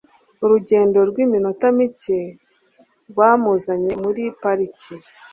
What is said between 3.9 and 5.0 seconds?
muri pariki.